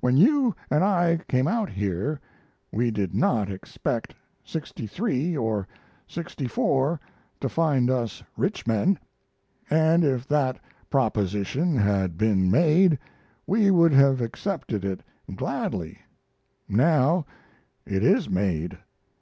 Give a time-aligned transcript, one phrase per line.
[0.00, 2.18] When you and I came out here
[2.72, 4.12] we did not expect
[4.44, 5.68] '63 or
[6.08, 6.98] '64
[7.38, 8.98] to find us rich men
[9.70, 10.58] and if that
[10.90, 12.98] proposition had been made
[13.46, 15.00] we would have accepted it
[15.32, 16.00] gladly.
[16.68, 17.24] Now,
[17.86, 18.76] it is made.